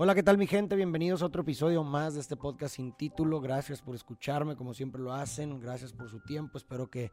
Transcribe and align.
Hola, 0.00 0.14
¿qué 0.14 0.22
tal 0.22 0.38
mi 0.38 0.46
gente? 0.46 0.76
Bienvenidos 0.76 1.22
a 1.22 1.26
otro 1.26 1.42
episodio 1.42 1.82
más 1.82 2.14
de 2.14 2.20
este 2.20 2.36
podcast 2.36 2.76
sin 2.76 2.92
título. 2.92 3.40
Gracias 3.40 3.82
por 3.82 3.96
escucharme 3.96 4.54
como 4.54 4.72
siempre 4.72 5.02
lo 5.02 5.12
hacen. 5.12 5.58
Gracias 5.58 5.92
por 5.92 6.08
su 6.08 6.20
tiempo. 6.20 6.56
Espero 6.56 6.88
que 6.88 7.10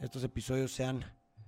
estos 0.00 0.24
episodios 0.24 0.72
sean 0.72 1.04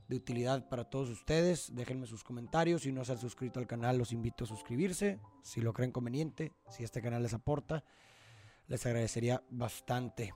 de 0.07 0.15
utilidad 0.15 0.69
para 0.69 0.85
todos 0.85 1.11
ustedes. 1.11 1.75
Déjenme 1.75 2.07
sus 2.07 2.23
comentarios. 2.23 2.83
Si 2.83 2.93
no 2.93 3.05
se 3.05 3.11
han 3.11 3.19
suscrito 3.19 3.59
al 3.59 3.67
canal, 3.67 3.99
los 3.99 4.13
invito 4.13 4.45
a 4.45 4.47
suscribirse. 4.47 5.19
Si 5.43 5.61
lo 5.61 5.73
creen 5.73 5.91
conveniente, 5.91 6.53
si 6.71 6.85
este 6.85 7.03
canal 7.03 7.25
les 7.25 7.35
aporta, 7.35 7.83
les 8.69 8.87
agradecería 8.87 9.43
bastante. 9.51 10.33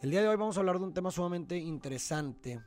El 0.00 0.10
día 0.10 0.22
de 0.22 0.26
hoy 0.26 0.36
vamos 0.36 0.56
a 0.56 0.60
hablar 0.60 0.80
de 0.80 0.84
un 0.86 0.94
tema 0.94 1.12
sumamente 1.12 1.56
interesante 1.56 2.60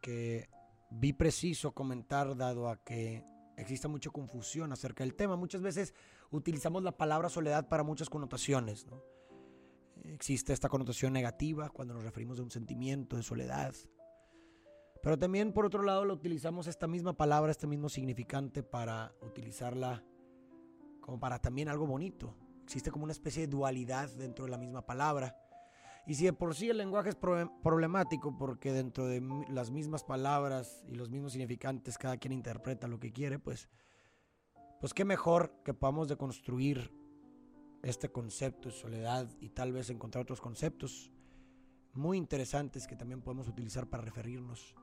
que 0.00 0.48
vi 0.90 1.12
preciso 1.12 1.72
comentar 1.72 2.34
dado 2.34 2.70
a 2.70 2.82
que 2.82 3.35
existe 3.56 3.88
mucha 3.88 4.10
confusión 4.10 4.72
acerca 4.72 5.04
del 5.04 5.14
tema. 5.14 5.36
Muchas 5.36 5.62
veces 5.62 5.94
utilizamos 6.30 6.82
la 6.82 6.96
palabra 6.96 7.28
soledad 7.28 7.68
para 7.68 7.82
muchas 7.82 8.10
connotaciones. 8.10 8.86
Existe 10.04 10.52
esta 10.52 10.68
connotación 10.68 11.12
negativa 11.12 11.70
cuando 11.70 11.94
nos 11.94 12.04
referimos 12.04 12.38
a 12.38 12.42
un 12.42 12.50
sentimiento 12.50 13.16
de 13.16 13.22
soledad. 13.22 13.74
Pero 15.02 15.18
también 15.18 15.52
por 15.52 15.66
otro 15.66 15.82
lado 15.82 16.04
lo 16.04 16.14
utilizamos 16.14 16.66
esta 16.66 16.86
misma 16.86 17.16
palabra, 17.16 17.50
este 17.50 17.66
mismo 17.66 17.88
significante 17.88 18.62
para 18.62 19.14
utilizarla 19.22 20.04
como 21.00 21.20
para 21.20 21.38
también 21.40 21.68
algo 21.68 21.86
bonito. 21.86 22.34
Existe 22.64 22.90
como 22.90 23.04
una 23.04 23.12
especie 23.12 23.42
de 23.42 23.48
dualidad 23.48 24.10
dentro 24.10 24.44
de 24.44 24.50
la 24.50 24.58
misma 24.58 24.84
palabra. 24.84 25.36
Y 26.06 26.14
si 26.14 26.24
de 26.24 26.32
por 26.32 26.54
sí 26.54 26.70
el 26.70 26.78
lenguaje 26.78 27.08
es 27.08 27.16
problemático 27.16 28.36
porque 28.38 28.72
dentro 28.72 29.06
de 29.06 29.20
las 29.48 29.70
mismas 29.70 30.04
palabras 30.04 30.84
y 30.88 30.94
los 30.94 31.10
mismos 31.10 31.32
significantes 31.32 31.98
cada 31.98 32.16
quien 32.16 32.32
interpreta 32.32 32.86
lo 32.86 33.00
que 33.00 33.12
quiere, 33.12 33.40
pues, 33.40 33.68
pues 34.80 34.94
qué 34.94 35.04
mejor 35.04 35.52
que 35.64 35.74
podamos 35.74 36.08
deconstruir 36.08 36.92
este 37.82 38.10
concepto 38.10 38.68
de 38.68 38.74
soledad 38.74 39.28
y 39.40 39.50
tal 39.50 39.72
vez 39.72 39.90
encontrar 39.90 40.22
otros 40.22 40.40
conceptos 40.40 41.10
muy 41.92 42.18
interesantes 42.18 42.86
que 42.86 42.94
también 42.94 43.22
podemos 43.22 43.48
utilizar 43.48 43.88
para 43.88 44.04
referirnos 44.04 44.76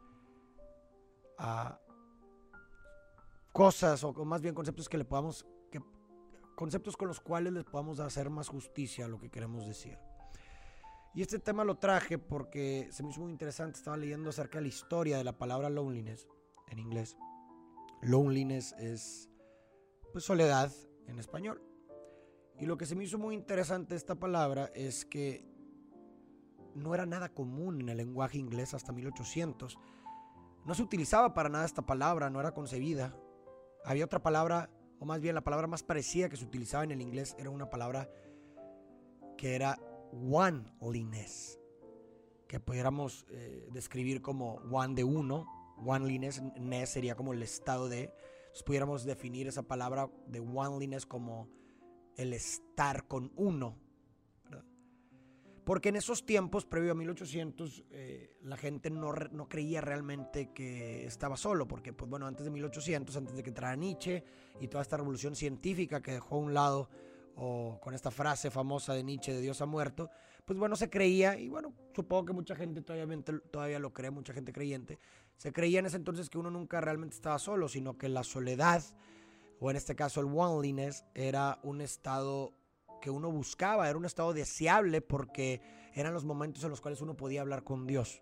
a 1.37 1.79
cosas 3.53 4.03
o 4.03 4.13
más 4.25 4.41
bien 4.41 4.55
conceptos 4.55 4.89
que 4.89 4.97
le 4.97 5.05
podamos 5.05 5.45
conceptos 6.55 6.95
con 6.95 7.07
los 7.07 7.19
cuales 7.19 7.53
les 7.53 7.63
podamos 7.63 7.99
hacer 7.99 8.29
más 8.29 8.47
justicia 8.47 9.05
a 9.05 9.07
lo 9.07 9.19
que 9.19 9.29
queremos 9.29 9.65
decir. 9.65 9.97
Y 11.15 11.21
este 11.21 11.37
tema 11.37 11.63
lo 11.63 11.77
traje 11.77 12.17
porque 12.17 12.87
se 12.91 13.03
me 13.03 13.09
hizo 13.09 13.21
muy 13.21 13.31
interesante. 13.31 13.77
Estaba 13.77 13.97
leyendo 13.97 14.29
acerca 14.29 14.57
de 14.57 14.63
la 14.63 14.67
historia 14.67 15.17
de 15.17 15.23
la 15.23 15.37
palabra 15.37 15.69
loneliness 15.69 16.27
en 16.69 16.79
inglés. 16.79 17.15
Loneliness 18.01 18.73
es 18.79 19.29
pues 20.11 20.23
soledad 20.23 20.71
en 21.07 21.19
español. 21.19 21.61
Y 22.59 22.65
lo 22.65 22.77
que 22.77 22.85
se 22.85 22.95
me 22.95 23.03
hizo 23.03 23.19
muy 23.19 23.35
interesante 23.35 23.95
esta 23.95 24.15
palabra 24.15 24.71
es 24.73 25.05
que 25.05 25.45
no 26.75 26.95
era 26.95 27.05
nada 27.05 27.29
común 27.29 27.81
en 27.81 27.89
el 27.89 27.97
lenguaje 27.97 28.39
inglés 28.39 28.73
hasta 28.73 28.91
1800. 28.91 29.77
No 30.65 30.73
se 30.73 30.81
utilizaba 30.81 31.33
para 31.33 31.49
nada 31.49 31.65
esta 31.65 31.85
palabra, 31.85 32.29
no 32.29 32.39
era 32.39 32.53
concebida. 32.53 33.15
Había 33.85 34.05
otra 34.05 34.23
palabra, 34.23 34.69
o 34.99 35.05
más 35.05 35.19
bien 35.19 35.35
la 35.35 35.43
palabra 35.43 35.67
más 35.67 35.83
parecida 35.83 36.29
que 36.29 36.37
se 36.37 36.45
utilizaba 36.45 36.83
en 36.83 36.91
el 36.91 37.01
inglés 37.01 37.35
era 37.37 37.49
una 37.49 37.69
palabra 37.69 38.09
que 39.37 39.55
era 39.55 39.77
oneliness, 40.13 41.59
que 42.47 42.59
pudiéramos 42.59 43.25
eh, 43.29 43.67
describir 43.71 44.21
como 44.21 44.55
one 44.71 44.95
de 44.95 45.03
uno, 45.03 45.45
oneliness, 45.77 46.41
ness 46.59 46.89
sería 46.89 47.15
como 47.15 47.33
el 47.33 47.41
estado 47.41 47.89
de, 47.89 48.13
pudiéramos 48.65 49.03
definir 49.05 49.47
esa 49.47 49.63
palabra 49.63 50.09
de 50.27 50.39
oneliness 50.39 51.05
como 51.05 51.49
el 52.15 52.33
estar 52.33 53.07
con 53.07 53.31
uno. 53.35 53.79
Porque 55.65 55.89
en 55.89 55.95
esos 55.95 56.25
tiempos, 56.25 56.65
previo 56.65 56.91
a 56.91 56.95
1800, 56.95 57.85
eh, 57.89 58.35
la 58.41 58.57
gente 58.57 58.89
no, 58.89 59.13
no, 59.13 59.47
creía 59.47 59.79
realmente 59.79 60.51
que 60.53 61.05
estaba 61.05 61.37
solo, 61.37 61.69
porque 61.69 61.93
pues 61.93 62.09
bueno, 62.09 62.27
antes 62.27 62.43
de 62.43 62.51
1800, 62.51 63.15
antes 63.15 63.33
de 63.33 63.43
que 63.43 63.49
entrara 63.49 63.75
Nietzsche 63.77 64.25
y 64.59 64.67
toda 64.67 64.81
esta 64.81 64.97
revolución 64.97 65.37
científica 65.37 66.01
que 66.01 66.11
dejó 66.11 66.35
a 66.35 66.39
un 66.39 66.53
lado 66.53 66.89
o 67.35 67.79
con 67.81 67.93
esta 67.93 68.11
frase 68.11 68.51
famosa 68.51 68.93
de 68.93 69.03
Nietzsche 69.03 69.33
de 69.33 69.41
Dios 69.41 69.61
ha 69.61 69.65
muerto, 69.65 70.09
pues 70.45 70.59
bueno, 70.59 70.75
se 70.75 70.89
creía, 70.89 71.37
y 71.37 71.49
bueno, 71.49 71.73
supongo 71.95 72.25
que 72.25 72.33
mucha 72.33 72.55
gente 72.55 72.81
todavía, 72.81 73.23
todavía 73.51 73.79
lo 73.79 73.93
cree, 73.93 74.11
mucha 74.11 74.33
gente 74.33 74.53
creyente, 74.53 74.99
se 75.37 75.51
creía 75.51 75.79
en 75.79 75.85
ese 75.85 75.97
entonces 75.97 76.29
que 76.29 76.37
uno 76.37 76.51
nunca 76.51 76.81
realmente 76.81 77.15
estaba 77.15 77.39
solo, 77.39 77.67
sino 77.67 77.97
que 77.97 78.09
la 78.09 78.23
soledad, 78.23 78.83
o 79.59 79.71
en 79.71 79.77
este 79.77 79.95
caso 79.95 80.19
el 80.21 80.27
loneliness, 80.27 81.05
era 81.13 81.59
un 81.63 81.81
estado 81.81 82.53
que 83.01 83.09
uno 83.09 83.31
buscaba, 83.31 83.89
era 83.89 83.97
un 83.97 84.05
estado 84.05 84.33
deseable 84.33 85.01
porque 85.01 85.61
eran 85.93 86.13
los 86.13 86.25
momentos 86.25 86.63
en 86.63 86.69
los 86.69 86.81
cuales 86.81 87.01
uno 87.01 87.15
podía 87.15 87.41
hablar 87.41 87.63
con 87.63 87.85
Dios 87.85 88.21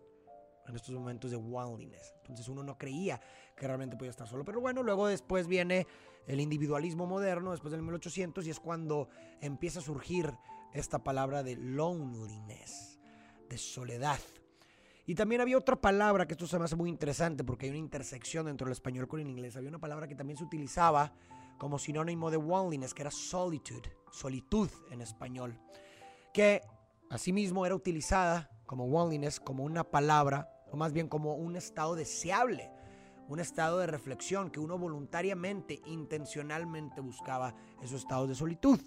en 0.67 0.75
estos 0.75 0.93
momentos 0.93 1.31
de 1.31 1.37
loneliness. 1.37 2.13
Entonces 2.19 2.47
uno 2.47 2.63
no 2.63 2.77
creía 2.77 3.19
que 3.55 3.67
realmente 3.67 3.97
podía 3.97 4.11
estar 4.11 4.27
solo. 4.27 4.45
Pero 4.45 4.61
bueno, 4.61 4.83
luego 4.83 5.07
después 5.07 5.47
viene 5.47 5.87
el 6.27 6.39
individualismo 6.39 7.07
moderno, 7.07 7.51
después 7.51 7.71
del 7.71 7.81
1800, 7.81 8.45
y 8.45 8.49
es 8.49 8.59
cuando 8.59 9.09
empieza 9.39 9.79
a 9.79 9.83
surgir 9.83 10.31
esta 10.73 11.03
palabra 11.03 11.43
de 11.43 11.55
loneliness, 11.55 12.99
de 13.49 13.57
soledad. 13.57 14.19
Y 15.05 15.15
también 15.15 15.41
había 15.41 15.57
otra 15.57 15.75
palabra 15.75 16.27
que 16.27 16.33
esto 16.33 16.47
se 16.47 16.57
me 16.59 16.65
hace 16.65 16.75
muy 16.75 16.89
interesante 16.89 17.43
porque 17.43 17.65
hay 17.65 17.71
una 17.71 17.79
intersección 17.79 18.45
dentro 18.45 18.65
del 18.65 18.73
español 18.73 19.07
con 19.07 19.19
el 19.19 19.27
inglés. 19.27 19.55
Había 19.55 19.69
una 19.69 19.79
palabra 19.79 20.07
que 20.07 20.15
también 20.15 20.37
se 20.37 20.43
utilizaba 20.43 21.13
como 21.57 21.79
sinónimo 21.79 22.31
de 22.31 22.37
loneliness, 22.37 22.93
que 22.93 23.01
era 23.01 23.11
solitude, 23.11 23.95
solitud 24.11 24.69
en 24.89 25.01
español, 25.01 25.59
que 26.33 26.61
asimismo 27.09 27.65
era 27.65 27.75
utilizada 27.75 28.50
como 28.71 28.87
loneliness 28.87 29.41
como 29.41 29.65
una 29.65 29.83
palabra, 29.83 30.49
o 30.71 30.77
más 30.77 30.93
bien 30.93 31.09
como 31.09 31.35
un 31.35 31.57
estado 31.57 31.93
deseable 31.93 32.71
un 33.31 33.39
estado 33.39 33.79
de 33.79 33.87
reflexión, 33.87 34.49
que 34.49 34.59
uno 34.59 34.77
voluntariamente, 34.77 35.81
intencionalmente 35.85 36.99
buscaba 36.99 37.55
esos 37.81 38.01
estados 38.01 38.27
de 38.27 38.35
solitud. 38.35 38.81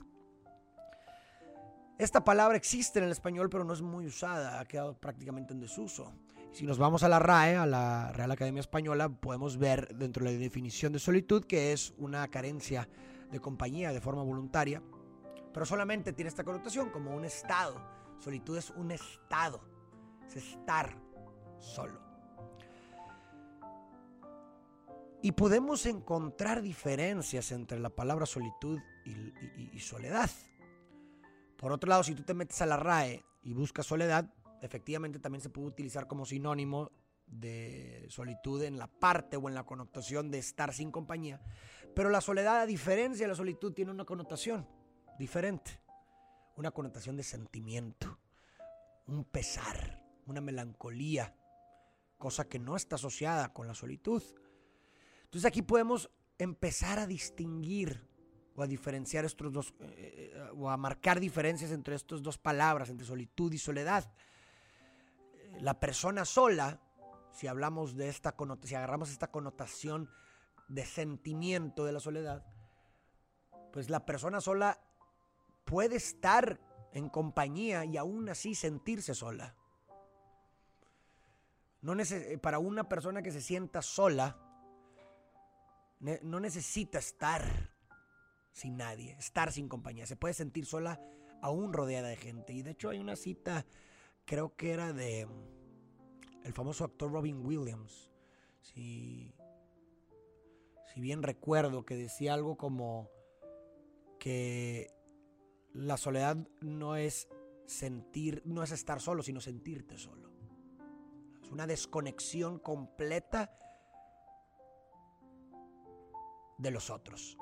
Esta 1.98 2.24
palabra 2.24 2.56
existe 2.56 2.98
en 2.98 3.06
el 3.06 3.12
español, 3.12 3.48
pero 3.48 3.64
no 3.64 3.72
es 3.72 3.80
muy 3.80 4.04
usada, 4.06 4.60
ha 4.60 4.66
quedado 4.66 4.98
prácticamente 4.98 5.54
en 5.54 5.60
desuso. 5.60 6.12
Si 6.52 6.66
nos 6.66 6.76
vamos 6.76 7.02
a 7.02 7.08
la 7.08 7.18
RAE, 7.18 7.56
a 7.56 7.64
la 7.64 8.12
Real 8.12 8.30
Academia 8.30 8.60
Española, 8.60 9.08
podemos 9.08 9.56
ver 9.56 9.96
dentro 9.96 10.24
de 10.24 10.32
la 10.32 10.38
definición 10.38 10.92
de 10.92 10.98
solitud 10.98 11.44
que 11.44 11.72
es 11.72 11.94
una 11.96 12.28
carencia 12.28 12.86
de 13.30 13.40
compañía 13.40 13.92
de 13.92 14.00
forma 14.02 14.22
voluntaria, 14.22 14.82
pero 15.54 15.64
solamente 15.64 16.12
tiene 16.12 16.28
esta 16.28 16.44
connotación 16.44 16.90
como 16.90 17.14
un 17.16 17.24
estado. 17.24 17.80
Solitud 18.18 18.58
es 18.58 18.70
un 18.70 18.90
estado, 18.90 19.62
es 20.28 20.36
estar 20.36 20.96
solo. 21.58 22.04
Y 25.24 25.32
podemos 25.32 25.86
encontrar 25.86 26.60
diferencias 26.60 27.50
entre 27.50 27.80
la 27.80 27.88
palabra 27.88 28.26
solitud 28.26 28.78
y, 29.06 29.78
soledad. 29.80 30.28
Por 31.56 31.72
otro 31.72 31.88
lado, 31.88 32.04
si 32.04 32.14
tú 32.14 32.24
te 32.24 32.34
metes 32.34 32.60
a 32.60 32.66
la 32.66 32.76
RAE 32.76 33.24
y 33.42 33.54
buscas 33.54 33.86
soledad, 33.86 34.30
efectivamente 34.60 35.18
también 35.18 35.40
se 35.40 35.48
puede 35.48 35.68
utilizar 35.68 36.06
como 36.06 36.26
sinónimo 36.26 36.90
de 37.26 38.04
solitud 38.10 38.62
en 38.64 38.78
la 38.78 38.86
parte 38.86 39.38
o 39.38 39.48
en 39.48 39.54
la 39.54 39.64
connotación 39.64 40.30
de 40.30 40.40
estar 40.40 40.74
sin 40.74 40.90
compañía. 40.90 41.40
Pero 41.94 42.10
la 42.10 42.20
soledad, 42.20 42.60
a 42.60 42.66
diferencia 42.66 43.24
de 43.24 43.28
la 43.28 43.34
solitud, 43.34 43.72
tiene 43.72 43.92
una 43.92 44.04
connotación 44.04 44.68
diferente. 45.18 45.80
Una 46.56 46.70
connotación 46.70 47.16
de 47.16 47.22
sentimiento, 47.22 48.18
un 49.06 49.24
pesar, 49.24 50.03
una 50.26 50.40
melancolía, 50.40 51.34
cosa 52.18 52.48
que 52.48 52.58
no 52.58 52.76
está 52.76 52.96
asociada 52.96 53.52
con 53.52 53.66
la 53.66 53.74
solitud. 53.74 54.22
Entonces 55.24 55.44
aquí 55.46 55.62
podemos 55.62 56.10
empezar 56.38 56.98
a 56.98 57.06
distinguir 57.06 58.08
o 58.56 58.62
a 58.62 58.66
diferenciar 58.66 59.24
estos 59.24 59.52
dos, 59.52 59.74
eh, 59.80 60.32
eh, 60.32 60.50
o 60.56 60.70
a 60.70 60.76
marcar 60.76 61.18
diferencias 61.18 61.72
entre 61.72 61.96
estas 61.96 62.22
dos 62.22 62.38
palabras, 62.38 62.88
entre 62.88 63.06
solitud 63.06 63.52
y 63.52 63.58
soledad. 63.58 64.12
La 65.60 65.80
persona 65.80 66.24
sola, 66.24 66.80
si 67.32 67.46
hablamos 67.46 67.96
de 67.96 68.08
esta 68.08 68.34
si 68.62 68.74
agarramos 68.74 69.10
esta 69.10 69.30
connotación 69.30 70.08
de 70.68 70.84
sentimiento 70.86 71.84
de 71.84 71.92
la 71.92 72.00
soledad, 72.00 72.46
pues 73.72 73.90
la 73.90 74.06
persona 74.06 74.40
sola 74.40 74.78
puede 75.64 75.96
estar 75.96 76.60
en 76.92 77.08
compañía 77.08 77.84
y 77.84 77.96
aún 77.96 78.28
así 78.28 78.54
sentirse 78.54 79.14
sola. 79.14 79.56
No 81.84 81.92
para 82.40 82.58
una 82.58 82.88
persona 82.88 83.20
que 83.20 83.30
se 83.30 83.42
sienta 83.42 83.82
sola, 83.82 84.38
no 86.22 86.40
necesita 86.40 86.98
estar 86.98 87.44
sin 88.52 88.78
nadie, 88.78 89.12
estar 89.18 89.52
sin 89.52 89.68
compañía. 89.68 90.06
Se 90.06 90.16
puede 90.16 90.32
sentir 90.32 90.64
sola 90.64 90.98
aún 91.42 91.74
rodeada 91.74 92.08
de 92.08 92.16
gente. 92.16 92.54
Y 92.54 92.62
de 92.62 92.70
hecho 92.70 92.88
hay 92.88 93.00
una 93.00 93.16
cita, 93.16 93.66
creo 94.24 94.56
que 94.56 94.70
era 94.70 94.94
de 94.94 95.28
el 96.42 96.52
famoso 96.54 96.84
actor 96.84 97.12
Robin 97.12 97.44
Williams. 97.44 98.10
Si, 98.62 99.34
si 100.94 101.02
bien 101.02 101.22
recuerdo 101.22 101.84
que 101.84 101.96
decía 101.96 102.32
algo 102.32 102.56
como 102.56 103.10
que 104.18 104.90
la 105.74 105.98
soledad 105.98 106.38
no 106.62 106.96
es 106.96 107.28
sentir, 107.66 108.40
no 108.46 108.62
es 108.62 108.72
estar 108.72 109.02
solo, 109.02 109.22
sino 109.22 109.42
sentirte 109.42 109.98
solo. 109.98 110.33
Es 111.44 111.50
una 111.50 111.66
desconexión 111.66 112.58
completa 112.58 113.54
de 116.56 116.70
los 116.70 116.88
otros. 116.88 117.36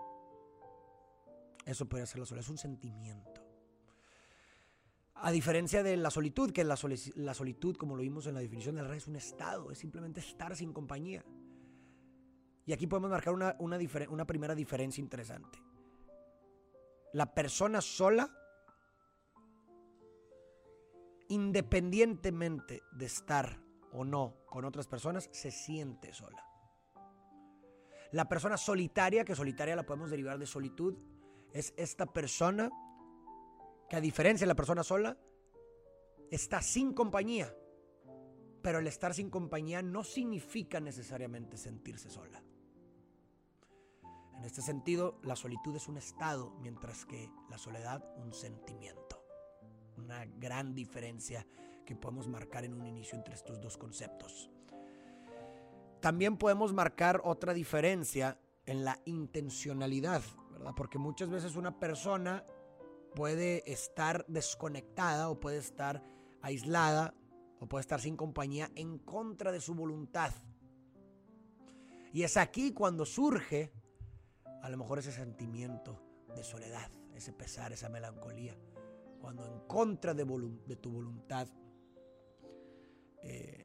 Eso 1.65 1.89
puede 1.89 2.07
ser 2.07 2.19
la 2.19 2.27
soledad, 2.27 2.45
es 2.45 2.51
un 2.51 2.59
sentimiento. 2.59 3.41
A 5.15 5.31
diferencia 5.31 5.85
de 5.85 5.97
la 5.97 6.11
solitud, 6.11 6.51
que 6.51 6.65
la, 6.65 6.77
solitud, 6.77 7.77
como 7.77 7.95
lo 7.95 8.03
vimos 8.03 8.27
en 8.27 8.35
la 8.35 8.41
definición 8.41 8.75
del 8.75 8.89
rey, 8.89 8.99
es 8.99 9.07
un 9.07 9.15
estado, 9.15 9.71
es 9.71 9.79
simplemente 9.79 10.19
estar 10.19 10.57
sin 10.57 10.73
compañía. 10.73 11.25
Y 12.67 12.73
aquí 12.73 12.89
podemos 12.89 13.11
marcar 13.11 13.33
una, 13.33 13.57
una 14.09 14.27
primera 14.27 14.57
diferencia 14.57 15.01
interesante. 15.01 15.63
La 17.13 17.33
persona 17.33 17.81
sola, 17.81 18.29
independientemente 21.29 22.83
de 22.91 23.07
estar 23.07 23.63
o 23.93 24.05
no 24.05 24.45
con 24.47 24.65
otras 24.65 24.87
personas, 24.87 25.29
se 25.33 25.51
siente 25.51 26.13
sola. 26.13 26.45
La 28.13 28.29
persona 28.29 28.57
solitaria, 28.57 29.25
que 29.25 29.35
solitaria 29.35 29.77
la 29.77 29.87
podemos 29.87 30.11
derivar 30.11 30.39
de 30.39 30.47
solitud, 30.47 30.97
es 31.53 31.73
esta 31.77 32.07
persona 32.07 32.71
que 33.89 33.97
a 33.97 34.01
diferencia 34.01 34.45
de 34.45 34.49
la 34.49 34.55
persona 34.55 34.83
sola, 34.83 35.17
está 36.31 36.61
sin 36.63 36.93
compañía. 36.95 37.55
Pero 38.63 38.79
el 38.79 38.87
estar 38.87 39.13
sin 39.15 39.29
compañía 39.29 39.83
no 39.83 40.05
significa 40.05 40.81
necesariamente 40.81 41.57
sentirse 41.57 42.11
sola. 42.11 42.43
En 44.37 44.45
este 44.45 44.63
sentido, 44.63 45.21
la 45.23 45.37
solitud 45.37 45.77
es 45.77 45.89
un 45.89 45.97
estado, 45.99 46.51
mientras 46.61 47.05
que 47.05 47.31
la 47.49 47.59
soledad 47.59 48.05
un 48.17 48.33
sentimiento. 48.33 49.25
Una 49.97 50.25
gran 50.25 50.75
diferencia 50.75 51.47
que 51.85 51.97
podemos 51.97 52.29
marcar 52.29 52.65
en 52.65 52.75
un 52.75 52.87
inicio 52.87 53.17
entre 53.17 53.35
estos 53.35 53.61
dos 53.61 53.77
conceptos. 53.77 54.51
También 56.01 56.37
podemos 56.37 56.73
marcar 56.73 57.21
otra 57.25 57.55
diferencia 57.55 58.39
en 58.67 58.85
la 58.85 58.99
intencionalidad, 59.05 60.23
¿verdad? 60.53 60.73
Porque 60.77 60.99
muchas 60.99 61.31
veces 61.31 61.57
una 61.57 61.79
persona 61.79 62.45
puede 63.15 63.71
estar 63.71 64.25
desconectada 64.27 65.29
o 65.29 65.39
puede 65.39 65.59
estar 65.59 66.03
aislada 66.41 67.15
o 67.61 67.69
puede 67.69 67.83
estar 67.83 68.01
sin 68.01 68.17
compañía 68.17 68.71
en 68.75 68.99
contra 68.99 69.53
de 69.53 69.61
su 69.61 69.75
voluntad. 69.75 70.33
Y 72.13 72.25
es 72.25 72.37
aquí 72.37 72.73
cuando 72.73 73.07
surge 73.07 73.73
a 74.63 74.69
lo 74.69 74.77
mejor 74.77 74.99
ese 74.99 75.13
sentimiento 75.13 76.01
de 76.35 76.45
soledad, 76.45 76.91
ese 77.15 77.33
pesar, 77.33 77.73
esa 77.73 77.89
melancolía. 77.89 78.57
Cuando 79.21 79.47
en 79.47 79.61
contra 79.67 80.15
de, 80.15 80.25
tu 80.77 80.91
voluntad 80.91 81.47
eh, 83.23 83.65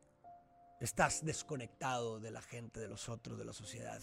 estás 0.80 1.26
desconectado 1.26 2.20
de 2.20 2.32
la 2.32 2.42
gente, 2.42 2.80
de 2.80 2.88
los 2.88 3.10
otros, 3.10 3.38
de 3.38 3.46
la 3.46 3.54
sociedad. 3.54 4.02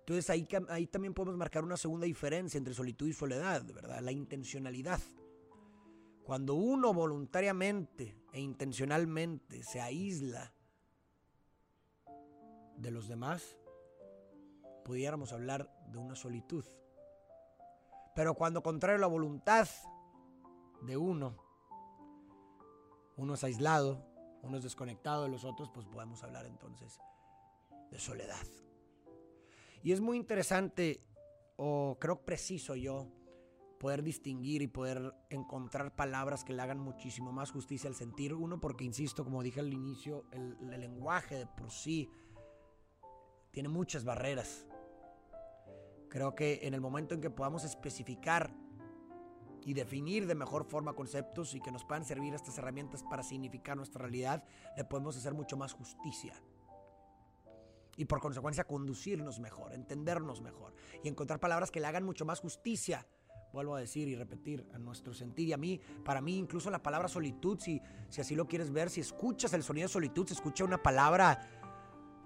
Entonces 0.00 0.28
ahí, 0.30 0.48
ahí 0.68 0.86
también 0.86 1.14
podemos 1.14 1.36
marcar 1.36 1.62
una 1.62 1.76
segunda 1.76 2.06
diferencia 2.06 2.58
entre 2.58 2.74
solitud 2.74 3.06
y 3.06 3.12
soledad, 3.12 3.64
¿verdad? 3.72 4.00
La 4.00 4.12
intencionalidad. 4.12 5.00
Cuando 6.24 6.54
uno 6.54 6.92
voluntariamente 6.92 8.16
e 8.32 8.40
intencionalmente 8.40 9.62
se 9.62 9.80
aísla 9.80 10.52
de 12.76 12.90
los 12.90 13.08
demás, 13.08 13.56
pudiéramos 14.84 15.32
hablar 15.32 15.70
de 15.88 15.98
una 15.98 16.16
solitud. 16.16 16.64
Pero 18.14 18.34
cuando 18.34 18.62
contrario 18.62 18.96
a 18.96 19.00
la 19.00 19.06
voluntad 19.06 19.68
de 20.82 20.96
uno, 20.96 21.36
uno 23.16 23.34
es 23.34 23.44
aislado, 23.44 24.09
uno 24.42 24.56
es 24.56 24.62
desconectado 24.62 25.24
de 25.24 25.28
los 25.28 25.44
otros, 25.44 25.70
pues 25.70 25.86
podemos 25.86 26.22
hablar 26.22 26.46
entonces 26.46 26.98
de 27.90 27.98
soledad. 27.98 28.46
Y 29.82 29.92
es 29.92 30.00
muy 30.00 30.16
interesante, 30.16 31.02
o 31.56 31.96
creo 32.00 32.24
preciso 32.24 32.74
yo, 32.74 33.08
poder 33.78 34.02
distinguir 34.02 34.60
y 34.60 34.66
poder 34.66 35.14
encontrar 35.30 35.96
palabras 35.96 36.44
que 36.44 36.52
le 36.52 36.60
hagan 36.60 36.78
muchísimo 36.78 37.32
más 37.32 37.50
justicia 37.50 37.88
al 37.88 37.94
sentir. 37.94 38.34
Uno, 38.34 38.60
porque, 38.60 38.84
insisto, 38.84 39.24
como 39.24 39.42
dije 39.42 39.60
al 39.60 39.72
inicio, 39.72 40.26
el, 40.32 40.56
el 40.70 40.80
lenguaje 40.80 41.36
de 41.36 41.46
por 41.46 41.70
sí 41.70 42.10
tiene 43.50 43.70
muchas 43.70 44.04
barreras. 44.04 44.66
Creo 46.10 46.34
que 46.34 46.60
en 46.62 46.74
el 46.74 46.80
momento 46.82 47.14
en 47.14 47.22
que 47.22 47.30
podamos 47.30 47.64
especificar 47.64 48.52
y 49.64 49.74
definir 49.74 50.26
de 50.26 50.34
mejor 50.34 50.64
forma 50.64 50.94
conceptos 50.94 51.54
y 51.54 51.60
que 51.60 51.72
nos 51.72 51.84
puedan 51.84 52.04
servir 52.04 52.34
estas 52.34 52.58
herramientas 52.58 53.02
para 53.02 53.22
significar 53.22 53.76
nuestra 53.76 54.02
realidad, 54.02 54.44
le 54.76 54.84
podemos 54.84 55.16
hacer 55.16 55.34
mucho 55.34 55.56
más 55.56 55.72
justicia 55.72 56.34
y 58.00 58.06
por 58.06 58.20
consecuencia 58.20 58.64
conducirnos 58.64 59.40
mejor, 59.40 59.74
entendernos 59.74 60.40
mejor 60.40 60.74
y 61.02 61.08
encontrar 61.08 61.38
palabras 61.38 61.70
que 61.70 61.80
le 61.80 61.86
hagan 61.86 62.04
mucho 62.04 62.24
más 62.24 62.40
justicia. 62.40 63.06
Vuelvo 63.52 63.74
a 63.74 63.80
decir 63.80 64.08
y 64.08 64.14
repetir 64.14 64.66
a 64.72 64.78
nuestro 64.78 65.12
sentir 65.12 65.48
y 65.48 65.52
a 65.52 65.58
mí, 65.58 65.80
para 66.02 66.22
mí 66.22 66.38
incluso 66.38 66.70
la 66.70 66.82
palabra 66.82 67.08
solitud, 67.08 67.58
si, 67.60 67.82
si 68.08 68.22
así 68.22 68.36
lo 68.36 68.46
quieres 68.46 68.72
ver, 68.72 68.88
si 68.88 69.00
escuchas 69.00 69.52
el 69.52 69.62
sonido 69.62 69.86
de 69.88 69.92
solitud, 69.92 70.26
se 70.26 70.32
escucha 70.32 70.64
una 70.64 70.82
palabra 70.82 71.46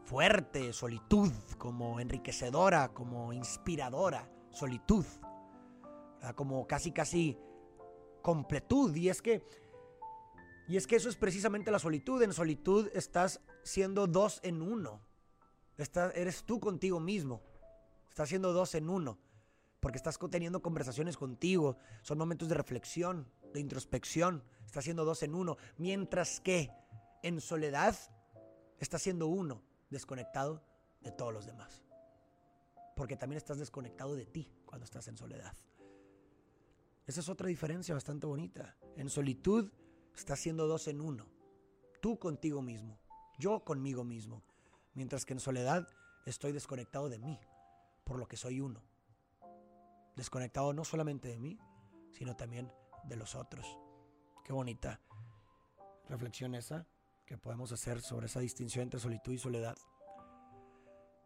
fuerte, 0.04 0.72
solitud, 0.72 1.32
como 1.58 1.98
enriquecedora, 1.98 2.90
como 2.92 3.32
inspiradora, 3.32 4.30
solitud, 4.50 5.04
como 6.32 6.66
casi 6.66 6.92
casi 6.92 7.38
completud. 8.22 8.94
Y 8.96 9.10
es 9.10 9.20
que, 9.20 9.44
y 10.66 10.76
es 10.76 10.86
que 10.86 10.96
eso 10.96 11.08
es 11.08 11.16
precisamente 11.16 11.70
la 11.70 11.78
solitud. 11.78 12.22
En 12.22 12.32
solitud 12.32 12.88
estás 12.94 13.40
siendo 13.62 14.06
dos 14.06 14.40
en 14.42 14.62
uno 14.62 15.02
eres 15.76 16.44
tú 16.44 16.60
contigo 16.60 17.00
mismo. 17.00 17.42
Estás 18.08 18.24
haciendo 18.28 18.52
dos 18.52 18.74
en 18.74 18.88
uno. 18.88 19.18
Porque 19.80 19.98
estás 19.98 20.18
teniendo 20.30 20.62
conversaciones 20.62 21.16
contigo. 21.16 21.76
Son 22.02 22.16
momentos 22.16 22.48
de 22.48 22.54
reflexión, 22.54 23.28
de 23.52 23.60
introspección. 23.60 24.42
Estás 24.64 24.84
haciendo 24.84 25.04
dos 25.04 25.22
en 25.22 25.34
uno. 25.34 25.56
Mientras 25.76 26.40
que 26.40 26.70
en 27.22 27.40
soledad 27.40 27.96
estás 28.78 29.02
siendo 29.02 29.26
uno, 29.26 29.62
desconectado 29.90 30.62
de 31.00 31.12
todos 31.12 31.32
los 31.32 31.46
demás. 31.46 31.82
Porque 32.96 33.16
también 33.16 33.38
estás 33.38 33.58
desconectado 33.58 34.14
de 34.14 34.26
ti 34.26 34.48
cuando 34.64 34.84
estás 34.84 35.08
en 35.08 35.16
soledad. 35.16 35.54
Esa 37.06 37.20
es 37.20 37.28
otra 37.28 37.48
diferencia 37.48 37.94
bastante 37.94 38.26
bonita. 38.26 38.76
En 38.96 39.10
solitud 39.10 39.70
estás 40.14 40.40
siendo 40.40 40.66
dos 40.66 40.88
en 40.88 41.00
uno. 41.00 41.26
Tú 42.00 42.18
contigo 42.18 42.62
mismo. 42.62 42.98
Yo 43.38 43.64
conmigo 43.64 44.04
mismo 44.04 44.42
mientras 44.94 45.24
que 45.24 45.34
en 45.34 45.40
soledad 45.40 45.86
estoy 46.24 46.52
desconectado 46.52 47.08
de 47.08 47.18
mí, 47.18 47.38
por 48.04 48.18
lo 48.18 48.26
que 48.26 48.36
soy 48.36 48.60
uno. 48.60 48.82
Desconectado 50.16 50.72
no 50.72 50.84
solamente 50.84 51.28
de 51.28 51.38
mí, 51.38 51.58
sino 52.12 52.36
también 52.36 52.72
de 53.04 53.16
los 53.16 53.34
otros. 53.34 53.66
Qué 54.44 54.52
bonita 54.52 55.00
reflexión 56.08 56.54
esa 56.54 56.86
que 57.26 57.38
podemos 57.38 57.72
hacer 57.72 58.00
sobre 58.00 58.26
esa 58.26 58.40
distinción 58.40 58.84
entre 58.84 59.00
solitud 59.00 59.32
y 59.32 59.38
soledad. 59.38 59.76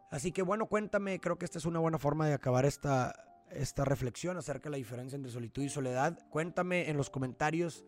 Así 0.09 0.31
que 0.31 0.41
bueno, 0.41 0.65
cuéntame, 0.65 1.19
creo 1.19 1.37
que 1.37 1.45
esta 1.45 1.59
es 1.59 1.65
una 1.65 1.79
buena 1.79 1.99
forma 1.99 2.27
de 2.27 2.33
acabar 2.33 2.65
esta, 2.65 3.28
esta 3.51 3.85
reflexión 3.85 4.37
acerca 4.37 4.65
de 4.65 4.71
la 4.71 4.77
diferencia 4.77 5.15
entre 5.15 5.31
solitud 5.31 5.63
y 5.63 5.69
soledad. 5.69 6.19
Cuéntame 6.29 6.89
en 6.89 6.97
los 6.97 7.09
comentarios 7.09 7.85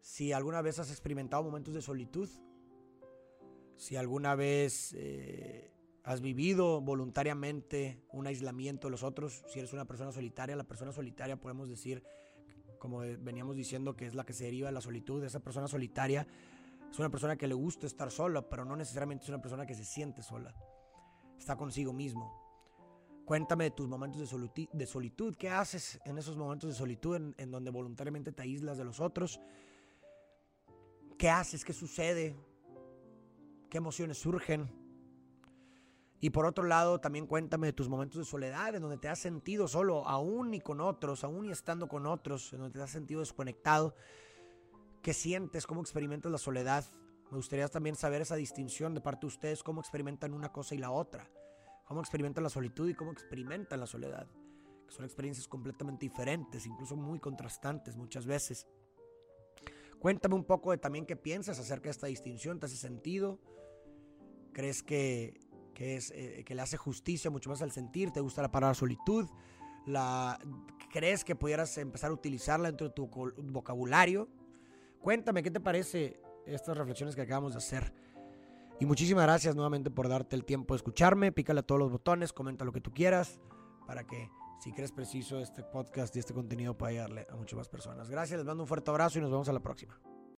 si 0.00 0.32
alguna 0.32 0.62
vez 0.62 0.78
has 0.78 0.90
experimentado 0.90 1.42
momentos 1.42 1.74
de 1.74 1.82
solitud 1.82 2.28
si 3.76 3.96
alguna 3.96 4.34
vez 4.34 4.94
eh, 4.96 5.70
has 6.02 6.20
vivido 6.20 6.80
voluntariamente 6.80 8.02
un 8.10 8.26
aislamiento 8.26 8.86
de 8.88 8.92
los 8.92 9.02
otros, 9.02 9.44
si 9.48 9.58
eres 9.58 9.72
una 9.72 9.84
persona 9.84 10.12
solitaria, 10.12 10.56
la 10.56 10.64
persona 10.64 10.92
solitaria 10.92 11.36
podemos 11.36 11.68
decir, 11.68 12.02
como 12.78 13.00
veníamos 13.00 13.56
diciendo, 13.56 13.96
que 13.96 14.06
es 14.06 14.14
la 14.14 14.24
que 14.24 14.32
se 14.32 14.44
deriva 14.44 14.68
de 14.68 14.72
la 14.72 14.80
solitud, 14.80 15.22
esa 15.24 15.40
persona 15.40 15.68
solitaria 15.68 16.26
es 16.90 16.98
una 16.98 17.10
persona 17.10 17.36
que 17.36 17.46
le 17.46 17.54
gusta 17.54 17.86
estar 17.86 18.10
sola, 18.10 18.48
pero 18.48 18.64
no 18.64 18.76
necesariamente 18.76 19.24
es 19.24 19.28
una 19.28 19.42
persona 19.42 19.66
que 19.66 19.74
se 19.74 19.84
siente 19.84 20.22
sola, 20.22 20.54
está 21.38 21.56
consigo 21.56 21.92
mismo. 21.92 22.45
Cuéntame 23.26 23.64
de 23.64 23.70
tus 23.72 23.86
momentos 23.86 24.20
de, 24.20 24.86
solitud, 24.86 25.36
¿qué 25.36 25.50
haces 25.50 26.00
en 26.06 26.16
esos 26.16 26.36
momentos 26.38 26.70
de 26.70 26.76
solitud 26.76 27.16
en, 27.16 27.34
en 27.36 27.50
donde 27.50 27.70
voluntariamente 27.70 28.32
te 28.32 28.42
aíslas 28.42 28.78
de 28.78 28.84
los 28.84 29.00
otros? 29.00 29.40
¿Qué 31.18 31.28
haces? 31.28 31.64
¿Qué 31.64 31.74
sucede? 31.74 32.34
qué 33.68 33.78
emociones 33.78 34.18
surgen. 34.18 34.70
Y 36.18 36.30
por 36.30 36.46
otro 36.46 36.64
lado, 36.64 36.98
también 36.98 37.26
cuéntame 37.26 37.68
de 37.68 37.72
tus 37.72 37.88
momentos 37.88 38.18
de 38.18 38.24
soledad, 38.24 38.74
en 38.74 38.82
donde 38.82 38.96
te 38.96 39.08
has 39.08 39.18
sentido 39.18 39.68
solo, 39.68 40.08
aún 40.08 40.54
y 40.54 40.60
con 40.60 40.80
otros, 40.80 41.24
aún 41.24 41.46
y 41.46 41.50
estando 41.50 41.88
con 41.88 42.06
otros, 42.06 42.52
en 42.52 42.60
donde 42.60 42.78
te 42.78 42.82
has 42.82 42.90
sentido 42.90 43.20
desconectado. 43.20 43.94
¿Qué 45.02 45.12
sientes? 45.12 45.66
¿Cómo 45.66 45.82
experimentas 45.82 46.32
la 46.32 46.38
soledad? 46.38 46.84
Me 47.30 47.36
gustaría 47.36 47.68
también 47.68 47.96
saber 47.96 48.22
esa 48.22 48.36
distinción 48.36 48.94
de 48.94 49.00
parte 49.00 49.22
de 49.22 49.26
ustedes, 49.26 49.62
cómo 49.62 49.80
experimentan 49.80 50.32
una 50.32 50.52
cosa 50.52 50.74
y 50.74 50.78
la 50.78 50.90
otra. 50.90 51.28
Cómo 51.86 52.00
experimentan 52.00 52.44
la 52.44 52.50
solitud 52.50 52.88
y 52.88 52.94
cómo 52.94 53.12
experimentan 53.12 53.80
la 53.80 53.86
soledad. 53.86 54.28
que 54.86 54.92
son 54.92 55.04
experiencias 55.04 55.48
completamente 55.48 56.06
diferentes, 56.06 56.64
incluso 56.64 56.94
muy 56.94 57.18
contrastantes 57.18 57.96
muchas 57.96 58.24
veces. 58.24 58.68
Cuéntame 59.98 60.34
un 60.36 60.44
poco 60.44 60.70
de 60.70 60.78
también 60.78 61.06
qué 61.06 61.16
piensas 61.16 61.58
acerca 61.58 61.84
de 61.84 61.90
esta 61.90 62.06
distinción, 62.06 62.60
¿te 62.60 62.66
hace 62.66 62.76
sentido? 62.76 63.40
¿Crees 64.52 64.84
que, 64.84 65.40
es, 65.74 66.12
eh, 66.12 66.44
que 66.46 66.54
le 66.54 66.62
hace 66.62 66.76
justicia 66.76 67.30
mucho 67.30 67.50
más 67.50 67.62
al 67.62 67.72
sentir? 67.72 68.12
¿Te 68.12 68.20
gusta 68.20 68.42
la 68.42 68.50
palabra 68.50 68.74
solitud? 68.74 69.26
La, 69.86 70.38
¿Crees 70.92 71.24
que 71.24 71.34
pudieras 71.34 71.76
empezar 71.78 72.10
a 72.10 72.14
utilizarla 72.14 72.68
dentro 72.68 72.88
de 72.88 72.94
tu 72.94 73.08
vocabulario? 73.08 74.28
Cuéntame, 75.00 75.42
¿qué 75.42 75.50
te 75.50 75.60
parece 75.60 76.20
estas 76.46 76.76
reflexiones 76.76 77.16
que 77.16 77.22
acabamos 77.22 77.52
de 77.52 77.58
hacer? 77.58 77.92
Y 78.78 78.86
muchísimas 78.86 79.24
gracias 79.24 79.54
nuevamente 79.54 79.90
por 79.90 80.08
darte 80.08 80.36
el 80.36 80.44
tiempo 80.44 80.74
de 80.74 80.76
escucharme. 80.76 81.32
Pícale 81.32 81.60
a 81.60 81.62
todos 81.62 81.78
los 81.78 81.90
botones, 81.90 82.32
comenta 82.32 82.64
lo 82.64 82.72
que 82.72 82.80
tú 82.80 82.92
quieras 82.92 83.40
para 83.86 84.06
que 84.06 84.30
si 84.58 84.72
crees 84.72 84.92
preciso 84.92 85.38
este 85.38 85.62
podcast 85.62 86.14
y 86.16 86.18
este 86.18 86.34
contenido 86.34 86.76
pueda 86.76 86.92
llegarle 86.92 87.26
a 87.30 87.36
muchas 87.36 87.56
más 87.56 87.68
personas. 87.68 88.10
Gracias, 88.10 88.38
les 88.38 88.46
mando 88.46 88.64
un 88.64 88.68
fuerte 88.68 88.90
abrazo 88.90 89.18
y 89.18 89.22
nos 89.22 89.30
vemos 89.30 89.48
a 89.48 89.52
la 89.52 89.60
próxima. 89.60 89.98